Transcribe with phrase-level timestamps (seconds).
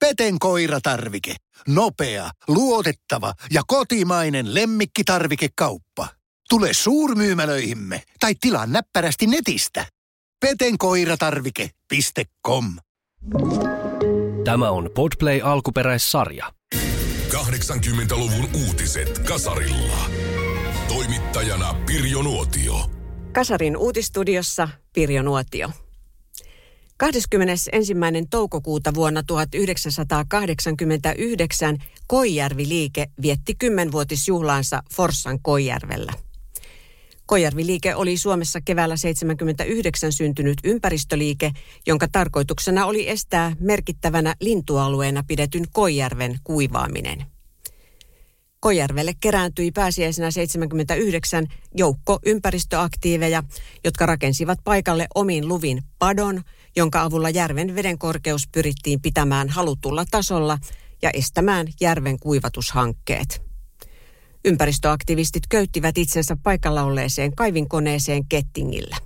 [0.00, 1.34] Peten koiratarvike.
[1.68, 6.08] Nopea, luotettava ja kotimainen lemmikkitarvikekauppa.
[6.48, 9.86] Tule suurmyymälöihimme tai tilaa näppärästi netistä.
[10.40, 12.64] petenkoiratarvike.com
[14.44, 16.52] Tämä on Podplay alkuperäissarja.
[17.28, 19.98] 80-luvun uutiset kasarilla.
[20.88, 22.90] Toimittajana Pirjo Nuotio.
[23.32, 25.70] Kasarin uutistudiossa Pirjo Nuotio.
[27.00, 27.70] 21.
[28.30, 36.12] toukokuuta vuonna 1989 Koijärvi-liike vietti kymmenvuotisjuhlaansa Forssan Koijärvellä.
[37.26, 41.52] Koijärvi-liike oli Suomessa keväällä 79 syntynyt ympäristöliike,
[41.86, 47.26] jonka tarkoituksena oli estää merkittävänä lintualueena pidetyn Koijärven kuivaaminen.
[48.60, 53.42] Kojärvelle kerääntyi pääsiäisenä 79 joukko ympäristöaktiiveja,
[53.84, 56.42] jotka rakensivat paikalle omin luvin padon,
[56.76, 60.58] jonka avulla järven veden korkeus pyrittiin pitämään halutulla tasolla
[61.02, 63.42] ja estämään järven kuivatushankkeet.
[64.44, 68.96] Ympäristöaktivistit köyttivät itsensä paikalla olleeseen kaivinkoneeseen Kettingillä.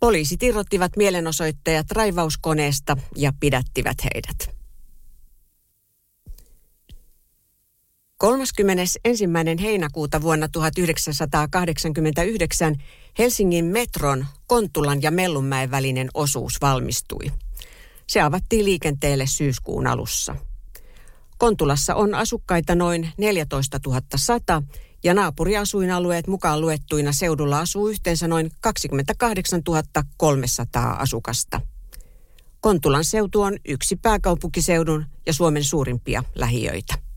[0.00, 4.59] Poliisit irrottivat mielenosoittajat raivauskoneesta ja pidättivät heidät.
[8.40, 9.26] 31.
[9.62, 12.76] heinäkuuta vuonna 1989
[13.18, 17.32] Helsingin metron Kontulan ja Mellunmäen välinen osuus valmistui.
[18.06, 20.36] Se avattiin liikenteelle syyskuun alussa.
[21.38, 23.80] Kontulassa on asukkaita noin 14
[24.16, 24.62] 100
[25.04, 29.62] ja naapuriasuinalueet mukaan luettuina seudulla asuu yhteensä noin 28
[30.16, 31.60] 300 asukasta.
[32.60, 37.09] Kontulan seutu on yksi pääkaupunkiseudun ja Suomen suurimpia lähiöitä.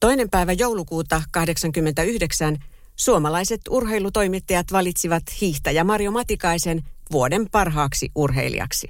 [0.00, 2.56] Toinen päivä joulukuuta 1989
[2.96, 6.82] suomalaiset urheilutoimittajat valitsivat hiihtäjä Marjo Matikaisen
[7.12, 8.88] vuoden parhaaksi urheilijaksi.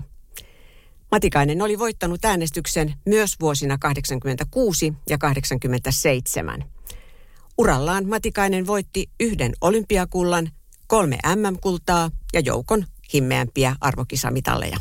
[1.11, 6.65] Matikainen oli voittanut äänestyksen myös vuosina 86 ja 87.
[7.59, 10.51] Urallaan Matikainen voitti yhden olympiakullan,
[10.87, 14.77] kolme MM-kultaa ja joukon himmeämpiä arvokisamitalleja.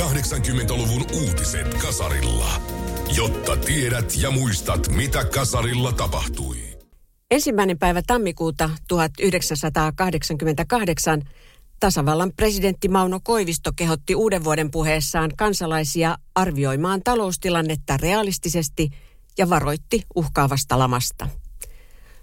[0.00, 2.60] 80-luvun uutiset kasarilla.
[3.16, 6.56] Jotta tiedät ja muistat, mitä kasarilla tapahtui.
[7.30, 11.22] Ensimmäinen päivä tammikuuta 1988
[11.80, 18.88] tasavallan presidentti Mauno Koivisto kehotti uuden vuoden puheessaan kansalaisia arvioimaan taloustilannetta realistisesti
[19.38, 21.28] ja varoitti uhkaavasta lamasta.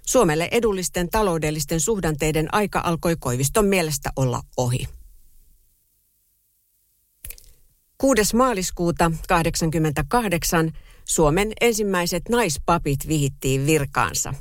[0.05, 4.96] Suomelle edullisten taloudellisten suhdanteiden aika alkoi Koiviston mielestä olla ohi.
[8.01, 8.35] 6.
[8.35, 10.71] maaliskuuta 1988
[11.05, 14.33] Suomen ensimmäiset naispapit vihittiin virkaansa.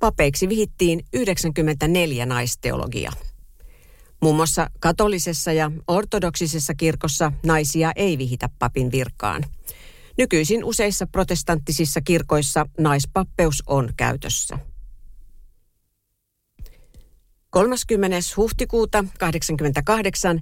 [0.00, 3.12] Papeiksi vihittiin 94 naisteologia.
[4.22, 9.44] Muun muassa katolisessa ja ortodoksisessa kirkossa naisia ei vihitä papin virkaan.
[10.18, 14.58] Nykyisin useissa protestanttisissa kirkoissa naispappeus on käytössä.
[17.50, 18.16] 30.
[18.36, 20.40] huhtikuuta 1988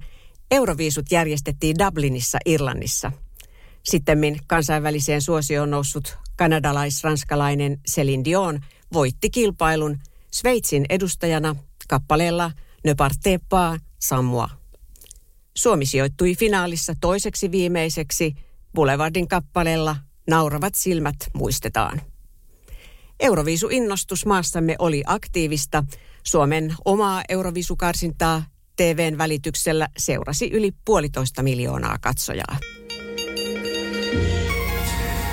[0.50, 3.12] Euroviisut järjestettiin Dublinissa, Irlannissa.
[3.83, 8.60] Sittemmin kansainväliseen suosioon noussut kanadalais-ranskalainen Celine Dion
[8.93, 9.99] voitti kilpailun
[10.31, 11.56] Sveitsin edustajana
[11.89, 12.53] kappaleella
[12.84, 14.49] Ne partez pas Samua.
[15.56, 18.34] Suomi sijoittui finaalissa toiseksi viimeiseksi
[18.75, 19.97] Boulevardin kappaleella
[20.28, 22.00] Nauravat silmät muistetaan.
[23.21, 25.84] Euroviisu-innostus maassamme oli aktiivista.
[26.22, 28.43] Suomen omaa Euroviisukarsintaa
[28.81, 32.59] TVn välityksellä seurasi yli puolitoista miljoonaa katsojaa.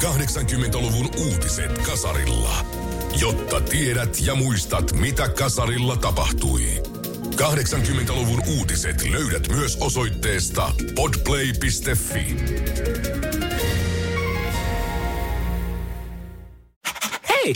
[0.02, 2.66] 80-luvun uutiset kasarilla.
[3.20, 6.84] Jotta tiedät ja muistat, mitä kasarilla tapahtui.
[7.36, 12.36] 80-luvun uutiset löydät myös osoitteesta podplay.fi.
[17.30, 17.56] Hei!